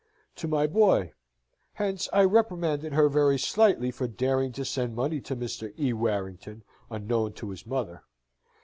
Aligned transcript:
to 0.35 0.47
my 0.47 0.65
boy. 0.65 1.13
Hence 1.73 2.09
I 2.11 2.23
reprimanded 2.23 2.93
her 2.93 3.07
very 3.07 3.37
slightly 3.37 3.91
for 3.91 4.07
daring 4.07 4.51
to 4.53 4.65
send 4.65 4.95
money 4.95 5.21
to 5.21 5.35
Mr. 5.35 5.77
E. 5.79 5.93
Warrington, 5.93 6.63
unknown 6.89 7.33
to 7.33 7.51
his 7.51 7.67
mother. 7.67 8.01